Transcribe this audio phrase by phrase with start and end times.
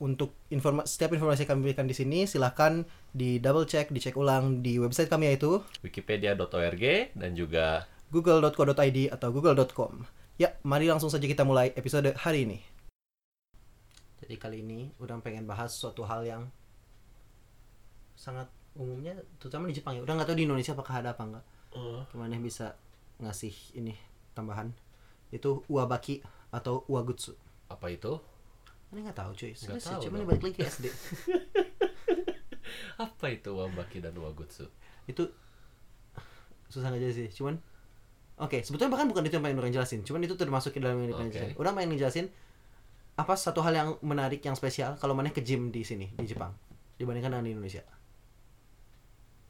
[0.00, 4.64] untuk informa setiap informasi yang kami berikan di sini silahkan di double check, dicek ulang
[4.64, 10.08] di website kami yaitu Wikipedia.org dan juga google.co.id atau google.com.
[10.40, 12.58] Ya, mari langsung saja kita mulai episode hari ini.
[14.24, 16.48] Jadi kali ini udah pengen bahas suatu hal yang
[18.16, 20.02] sangat umumnya, terutama di Jepang ya.
[20.04, 21.44] Udah nggak tahu di Indonesia apakah ada apa enggak.
[22.08, 22.72] Gimana bisa
[23.20, 23.92] ngasih ini
[24.32, 24.72] tambahan?
[25.28, 27.36] Itu uabaki atau uagutsu.
[27.70, 28.18] apa itu?
[28.90, 29.52] Ini nggak tahu cuy.
[29.52, 30.14] Tahu sih, cuman dong.
[30.18, 30.84] ini balik lagi ke SD.
[33.06, 34.68] Apa itu Wabaki dan Wagutsu?
[35.08, 35.26] itu
[36.70, 37.58] susah aja sih cuman
[38.38, 41.10] oke sebetulnya bahkan bukan itu yang pengen orang jelasin cuman itu termasuk ke dalam yang
[41.10, 42.26] pengen jelasin orang pengen ngejelasin
[43.18, 46.54] apa satu hal yang menarik yang spesial kalau mana ke gym di sini di Jepang
[46.94, 47.82] dibandingkan dengan di Indonesia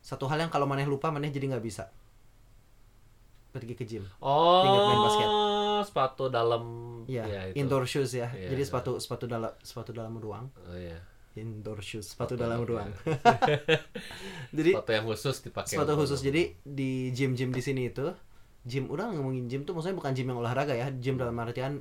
[0.00, 1.92] satu hal yang kalau maneh lupa maneh jadi nggak bisa
[3.52, 5.28] pergi ke gym Oh, main basket.
[5.84, 6.64] sepatu dalam
[7.08, 7.54] Iya, ya, itu.
[7.60, 8.28] indoor shoes ya.
[8.32, 8.68] Iya, Jadi iya.
[8.68, 10.48] sepatu sepatu dalam sepatu dalam ruang.
[10.62, 10.98] Oh, iya.
[11.32, 12.68] Indoor shoes, sepatu Sepatu, dalam iya.
[12.68, 12.88] ruang.
[14.56, 15.72] Jadi Sepatu yang khusus dipakai.
[15.72, 16.20] sepatu khusus.
[16.20, 18.06] Jadi di gym-gym di sini itu,
[18.62, 21.80] gym udah ngomongin gym tuh maksudnya bukan gym yang olahraga ya, gym dalam artian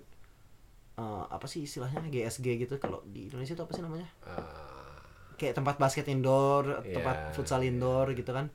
[0.96, 4.08] eh, apa sih istilahnya GSG gitu kalau di Indonesia itu apa sih namanya?
[4.24, 5.04] Ah,
[5.36, 7.74] Kayak tempat basket indoor, Iya, tempat futsal iya.
[7.74, 8.48] indoor gitu kan.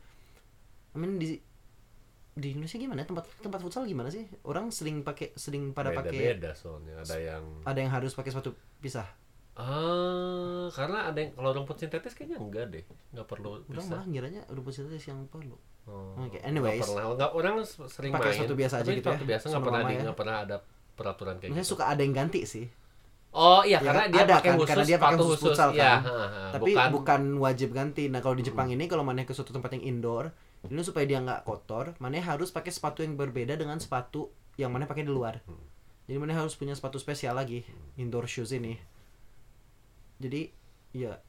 [0.92, 1.37] I mean di
[2.36, 4.28] di Indonesia gimana tempat tempat futsal gimana sih?
[4.44, 8.52] Orang sering pakai sering pada pakai beda-beda soalnya ada yang ada yang harus pakai sepatu
[8.78, 9.08] pisah.
[9.56, 12.84] ah karena ada yang kalau rumput sintetis kayaknya enggak deh
[13.16, 15.56] nggak perlu Orang malah ngiranya rumput sintetis yang perlu.
[15.88, 16.82] Oh, Oke, nggak anyways.
[16.82, 20.00] pernah nggak orang sering Pakai sepatu biasa aja gitu ya, biasa nggak pernah ya.
[20.04, 20.56] nggak pernah ada
[20.92, 22.66] peraturan kayak Maksudnya gitu suka ada yang ganti sih.
[23.32, 24.10] oh iya Ya karena kan?
[24.10, 25.98] dia Ada pakai kan, khusus karena dia pakai khusus khusus futsal ya kan.
[26.08, 26.42] ha, ha.
[26.50, 28.08] Tapi bukan, bukan, wajib ganti.
[28.08, 30.32] Nah, kalau di Jepang ini kalau maneh ke suatu tempat yang indoor,
[30.67, 34.89] ini supaya dia nggak kotor, maneh harus pakai sepatu yang berbeda dengan sepatu yang maneh
[34.89, 35.44] pakai di luar.
[35.47, 35.61] Hmm.
[36.06, 37.62] Jadi maneh harus punya sepatu spesial lagi,
[37.99, 38.75] indoor shoes ini.
[40.17, 40.49] Jadi
[40.97, 41.21] ya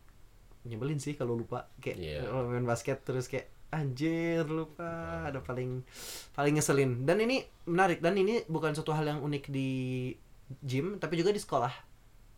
[0.64, 2.20] nyebelin sih kalau lupa kayak Iya.
[2.28, 5.84] kalau main basket terus kayak anjir lupa ada paling
[6.32, 9.70] paling ngeselin dan ini menarik dan ini bukan suatu hal yang unik di
[10.64, 11.72] gym tapi juga di sekolah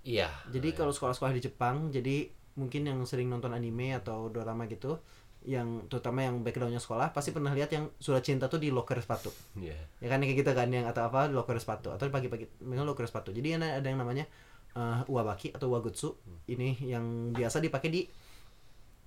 [0.02, 5.00] iya jadi kalau sekolah-sekolah di Jepang, jadi mungkin yang sering nonton anime atau drama gitu,
[5.48, 9.32] yang terutama yang backgroundnya sekolah pasti pernah lihat yang surat cinta tuh di locker sepatu.
[9.56, 12.84] iya Ya kan kayak gitu kan yang atau apa di locker sepatu atau pagi-pagi memang
[12.86, 13.32] locker sepatu.
[13.32, 14.28] Jadi ada ada yang namanya
[14.76, 16.12] eh, uabaki atau wagutsu.
[16.46, 18.02] Ini yang biasa dipakai di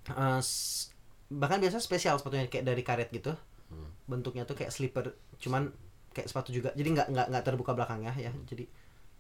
[0.08, 0.90] eh, s-
[1.32, 3.32] bahkan biasa spesial sepatunya kayak dari karet gitu.
[3.72, 3.88] Hmm.
[4.08, 5.72] Bentuknya tuh kayak slipper, cuman
[6.12, 6.72] kayak sepatu juga.
[6.76, 8.32] Jadi nggak nggak nggak terbuka belakangnya ya.
[8.48, 8.64] Jadi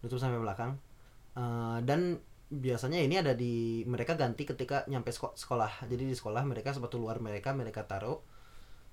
[0.04, 0.76] nutup sampai belakang.
[1.36, 2.20] Eh, dan
[2.52, 5.88] biasanya ini ada di mereka ganti ketika nyampe seko- sekolah.
[5.88, 8.20] Jadi di sekolah mereka sepatu luar mereka mereka taruh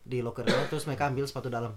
[0.07, 1.75] di lockernya terus mereka ambil sepatu dalam.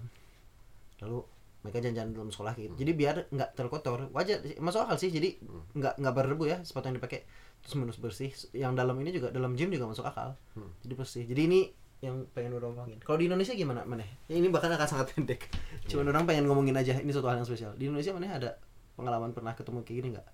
[1.03, 1.27] Lalu
[1.63, 2.75] mereka jalan-jalan dalam sekolah gitu.
[2.79, 4.11] Jadi biar nggak terkotor.
[4.15, 5.11] Wajar masuk akal sih.
[5.11, 5.43] Jadi
[5.75, 7.27] nggak nggak berdebu ya sepatu yang dipakai
[7.63, 8.31] terus menus bersih.
[8.55, 10.39] Yang dalam ini juga dalam gym juga masuk akal.
[10.55, 10.71] Hmm.
[10.87, 11.25] Jadi bersih.
[11.27, 11.61] Jadi ini
[12.03, 12.99] yang pengen orang omongin.
[12.99, 14.03] Kalau di Indonesia gimana mana?
[14.27, 15.47] Ini bahkan akan sangat pendek.
[15.87, 17.75] Cuman orang pengen ngomongin aja ini suatu hal yang spesial.
[17.79, 18.51] Di Indonesia mana ada
[18.99, 20.27] pengalaman pernah ketemu kayak gini nggak?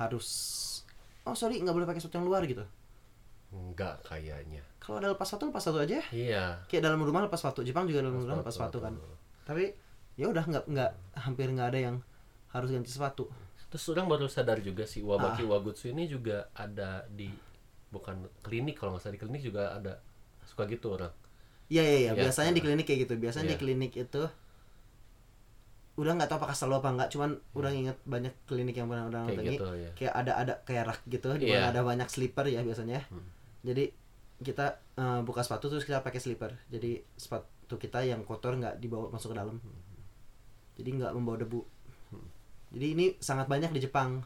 [0.00, 0.28] Harus
[1.22, 2.64] oh sorry nggak boleh pakai sepatu yang luar gitu.
[3.50, 6.00] enggak kayaknya Kalau ada lepas sepatu lepas sepatu aja.
[6.10, 7.60] iya Kayak dalam rumah lepas sepatu.
[7.60, 8.94] Jepang juga dalam rumah lepas Sepatu, kan.
[9.44, 9.74] Tapi
[10.14, 11.96] ya udah nggak nggak hampir nggak ada yang
[12.50, 13.28] harus ganti sepatu.
[13.70, 15.54] terus orang baru sadar juga sih Wabaki Ah.
[15.54, 17.30] Wagutsu ini juga ada di
[17.86, 20.02] bukan klinik kalau nggak salah di klinik juga ada
[20.42, 21.14] suka gitu orang
[21.70, 22.10] Iya iya iya.
[22.10, 22.26] Iya.
[22.26, 23.14] Biasanya di klinik kayak gitu.
[23.14, 23.62] Biasanya di Iya.
[23.62, 24.22] klinik itu
[26.00, 27.08] udah nggak tahu apakah selalu apa enggak.
[27.12, 29.52] Cuman orang ingat banyak klinik yang pernah kayak datangi.
[29.52, 31.28] gitu ya Kayak ada ada kayak rak gitu.
[31.36, 31.60] Di Iya.
[31.60, 33.04] mana ada banyak slipper ya biasanya.
[33.12, 33.26] Hmm.
[33.60, 33.84] Jadi
[34.40, 34.66] kita
[34.96, 36.56] eh, buka sepatu terus kita pakai slipper.
[36.66, 39.60] Jadi sepatu kita yang kotor nggak dibawa masuk ke dalam.
[40.74, 41.60] Jadi nggak membawa debu.
[42.70, 44.24] Jadi ini sangat banyak di Jepang.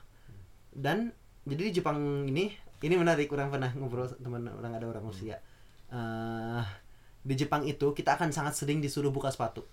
[0.70, 1.10] Dan
[1.42, 5.40] jadi di Jepang ini ini menarik orang pernah ngobrol teman orang ada orang Rusia.
[5.88, 6.62] Eh,
[7.24, 9.64] di Jepang itu kita akan sangat sering disuruh buka sepatu.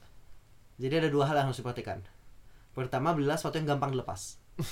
[0.82, 2.02] Jadi ada dua hal yang harus diperhatikan.
[2.74, 4.42] Pertama belilah sepatu yang gampang dilepas.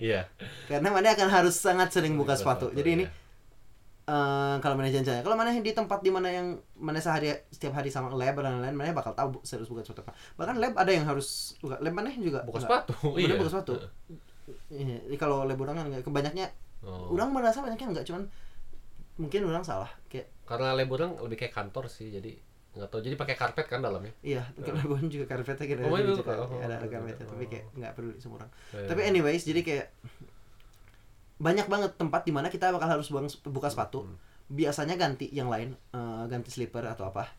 [0.00, 0.26] iya
[0.70, 2.70] Karena mana akan harus sangat sering buka sepatu.
[2.70, 3.04] Jadi ini
[4.10, 7.94] eh kalau mana janjinya kalau mana di tempat di mana yang mana sehari setiap hari
[7.94, 11.06] sama lab dan lain-lain mana bakal tahu serius buka sepatu apa bahkan lab ada yang
[11.06, 12.90] harus buka lab mana juga buka enggak.
[12.90, 13.74] sepatu iya buka sepatu
[14.66, 16.02] Iya, kalau lab orang kan enggak.
[16.02, 16.50] kebanyaknya
[16.82, 17.14] oh.
[17.14, 18.26] orang merasa banyaknya enggak cuman
[19.20, 22.34] mungkin orang salah kayak karena leburang lebih kayak kantor sih jadi
[22.70, 24.14] nggak tahu jadi pakai karpet kan dalamnya?
[24.22, 27.30] Iya karena gue juga karpetnya kira Oh, iya, juga oh, ada oh, karpetnya oh.
[27.34, 28.86] tapi kayak nggak peduli sama orang Iya.
[28.86, 29.86] tapi anyways jadi kayak
[31.40, 34.04] banyak banget tempat di mana kita bakal harus buang buka sepatu.
[34.04, 34.16] Hmm.
[34.50, 37.30] biasanya ganti yang lain eh, ganti slipper atau apa.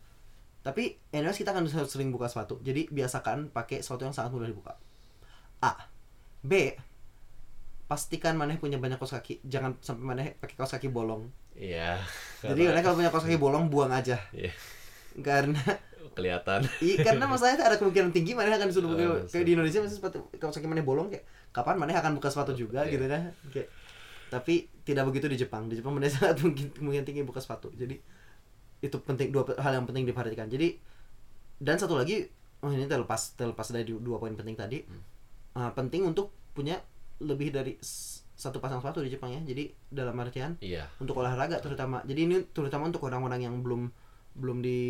[0.64, 2.56] Tapi anyways kita akan harus sering buka sepatu.
[2.64, 4.80] Jadi biasakan pakai sepatu yang sangat mudah dibuka.
[5.60, 5.86] A.
[6.40, 6.72] B.
[7.84, 9.44] Pastikan maneh punya banyak kaos kaki.
[9.44, 11.28] Jangan sampai maneh pakai kaos kaki bolong.
[11.52, 12.00] Iya.
[12.40, 14.16] Jadi maneh kalau punya kaos kaki bolong buang aja.
[14.32, 14.50] Iya.
[15.20, 15.60] Karena
[16.12, 19.80] kelihatan Iya, karena masalahnya ada kemungkinan tinggi mana akan disuruh buka Oh, kayak di Indonesia
[19.80, 22.92] masih sepatu kalau sakit mana bolong kayak kapan mana akan buka sepatu juga Iya.
[22.96, 23.22] gitu kan.
[23.52, 23.68] Kayak
[24.32, 24.54] tapi
[24.84, 25.68] tidak begitu di Jepang.
[25.68, 27.72] Di Jepang mana sangat mungkin kemungkinan tinggi buka sepatu.
[27.72, 27.96] Jadi
[28.82, 30.48] itu penting dua hal yang penting diperhatikan.
[30.52, 30.76] Jadi
[31.62, 32.28] dan satu lagi
[32.60, 34.84] oh ini terlepas terlepas dari dua poin penting tadi.
[34.84, 35.02] Hmm.
[35.52, 36.80] Uh, penting untuk punya
[37.20, 37.76] lebih dari
[38.36, 39.40] satu pasang sepatu di Jepang ya.
[39.40, 43.88] Jadi dalam artian iya untuk olahraga terutama jadi ini terutama untuk orang-orang yang belum
[44.34, 44.80] belum di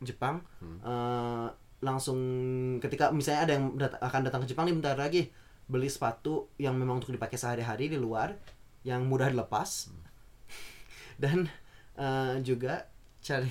[0.00, 0.78] Jepang Hmm.
[0.80, 1.46] eh,
[1.78, 2.18] langsung
[2.78, 5.30] ketika misalnya ada yang dat- akan datang ke Jepang nih bentar lagi
[5.64, 8.34] beli sepatu yang memang untuk dipakai sehari-hari di luar
[8.82, 9.88] yang mudah dilepas.
[9.88, 10.02] Hmm.
[11.22, 11.38] dan
[11.94, 12.86] eh, juga
[13.20, 13.50] cari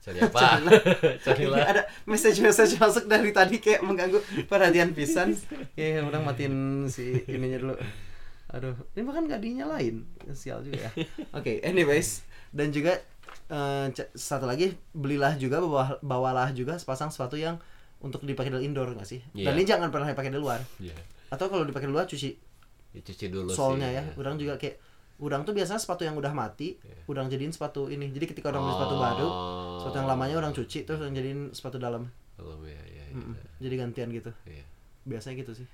[0.00, 0.40] cari apa?
[0.60, 0.72] Carilah.
[1.18, 1.58] carilah.
[1.66, 5.32] Ada message-message masuk dari tadi kayak mengganggu perhatian pisan.
[5.74, 6.54] Ya orang matiin
[6.86, 7.76] si ininya dulu.
[8.48, 10.04] Aduh ini bahkan gak dinyalain?
[10.30, 10.90] Sial juga ya.
[11.36, 12.20] Oke anyways.
[12.48, 13.00] Dan juga
[13.46, 17.60] eh, c- satu lagi belilah juga bawa bawalah juga sepasang sepatu yang
[17.98, 19.56] untuk dipakai di indoor nggak sih dan Iya.
[19.56, 20.92] ini jangan pernah dipakai di luar Iya.
[21.28, 22.30] atau kalau dipakai di luar cuci
[22.92, 24.78] Ya, cuci dulu solnya sih ya orang juga kayak
[25.16, 27.04] orang tuh biasanya sepatu yang udah mati Iya.
[27.06, 29.78] orang jadiin sepatu ini jadi ketika orang beli sepatu baru Oh.
[29.78, 33.14] sepatu yang lamanya orang cuci terus orang jadiin sepatu dalam Belum ya, ya, ya.
[33.14, 33.34] Mm-mm.
[33.58, 34.62] jadi gantian gitu Iya.
[35.04, 35.66] biasanya gitu sih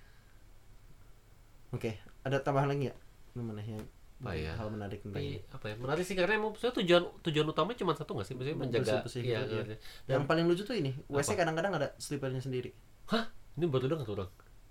[1.71, 1.91] oke
[2.23, 2.95] ada tambahan lagi ya
[3.33, 3.85] namanya yang
[4.21, 4.53] Apa ya?
[4.53, 5.75] hal menarik tentang apa ya?
[5.81, 8.35] Menarik sih karena emang tujuan tujuan utamanya cuma satu nggak sih?
[8.37, 9.65] Maksudnya menjaga Bersih-bersih iya, gitu, iya.
[9.65, 9.77] iya.
[10.13, 12.77] yang paling lucu tuh ini WC kadang-kadang ada slippernya sendiri
[13.09, 13.33] Hah?
[13.57, 14.31] Ini baru dengar tuh orang.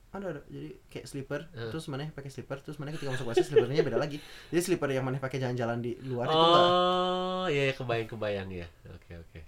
[0.10, 1.70] ada ada jadi kayak slipper Eh.
[1.70, 4.18] terus mana pakai slipper terus mana ketika masuk WC slippernya beda lagi
[4.50, 8.50] jadi slipper yang mana pakai jalan-jalan di luar itu enggak Oh, iya iya, kebayang kebayang
[8.52, 8.68] ya.
[8.90, 9.40] Oke oke.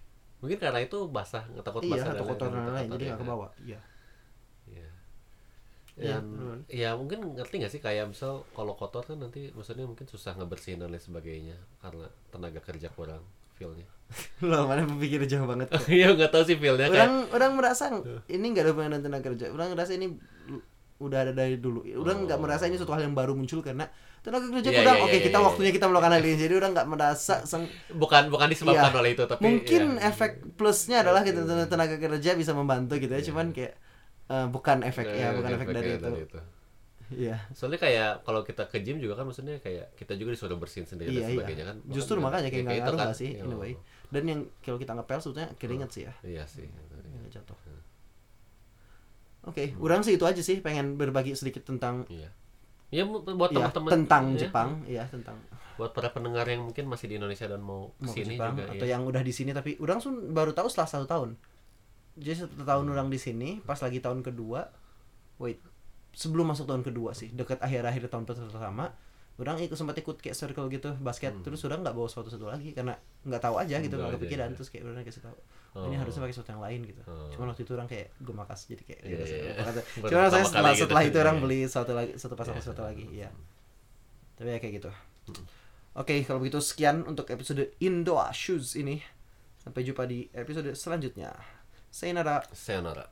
[0.42, 2.98] Mungkin karena itu basah, nggak takut iya basah atau dan kotor lain-lain, dan lain kotor
[2.98, 3.80] jadi ya, nggak ke bawah iya Iya.
[6.02, 6.58] Iya, Dan benar.
[6.66, 10.82] ya mungkin ngerti nggak sih kayak misal kalau kotor kan nanti maksudnya mungkin susah ngebersihin
[10.82, 13.22] dan lain sebagainya karena tenaga kerja kurang
[13.54, 13.86] feelnya.
[14.44, 15.70] loh mana berpikir jauh banget.
[15.88, 17.84] Iya nggak tahu sih feelnya kayak orang orang merasa
[18.26, 20.18] ini nggak ada hubungan tenaga kerja orang merasa ini
[20.98, 22.44] udah ada dari dulu orang nggak Oh.
[22.44, 23.90] merasa ini suatu hal yang baru muncul karena
[24.22, 26.54] tenaga kerja Iya, kurang iya, oke iya, kita iya, waktunya kita melakukan hal ini jadi
[26.56, 29.00] orang nggak merasa sang bukan bukan disebabkan Iya.
[29.00, 30.10] oleh itu tapi mungkin ya.
[30.10, 33.74] efek plusnya adalah kita tenaga kerja bisa membantu gitu ya cuman kayak
[34.32, 36.40] eh, bukan efek ya Iya, bukan efek dari efeknya itu
[37.12, 40.88] iya Soalnya kayak kalau kita ke gym juga kan maksudnya kayak kita juga disuruh bersihin
[40.88, 41.78] sendiri iya dan sebagainya iya kan.
[41.90, 43.12] justru Bahkan makanya kayak ya nggak itu ngaruh kan.
[43.14, 43.44] sih Iya.
[43.44, 43.74] in a way
[44.08, 46.64] dan yang kalau kita ngepel sebetulnya keringet sih ya Iya sih.
[46.66, 47.58] yang jatuh
[49.44, 52.30] oke orang sih itu aja sih pengen berbagi sedikit tentang Iya.
[52.92, 55.40] Ya bu- buat ya, teman-teman tentang ya, Jepang ya tentang
[55.76, 58.54] Buat para pendengar yang mungkin masih di Indonesia dan mau mau ke ke sini Jepang
[58.54, 58.92] juga atau ya.
[58.94, 61.30] yang udah di sini tapi orang sun baru tahu setelah satu tahun
[62.14, 62.94] jadi satu tahun Hmm.
[62.94, 64.68] orang di sini pas lagi tahun kedua
[65.38, 65.60] wait
[66.12, 68.92] sebelum masuk tahun kedua sih dekat akhir-akhir tahun pertama
[69.40, 72.76] orang ikut sempat ikut kayak circle gitu basket terus orang nggak bawa sepatu satu lagi
[72.76, 72.94] karena
[73.24, 74.06] nggak tahu aja gitu Hmm.
[74.06, 74.56] Nggak kepikiran iya.
[74.56, 75.38] terus kayak orang kasih tahu
[75.72, 77.32] "Oh, ini harusnya pakai sepatu yang lain gitu Oh.
[77.32, 79.54] cuman waktu itu orang kayak gue makas jadi kayak Iya, gitu iya, iya.
[79.98, 80.82] Baru cuman saya setelah gitu.
[80.84, 81.44] setelah itu orang Iya.
[81.48, 82.62] beli satu lagi satu pasang Iya.
[82.62, 83.30] sepatu lagi ya
[84.36, 84.90] tapi ya kayak gitu
[85.94, 89.00] oke kalau begitu sekian untuk episode Indo Shoes ini
[89.58, 91.32] sampai jumpa di episode selanjutnya
[91.92, 93.08] sayonara Sayonara.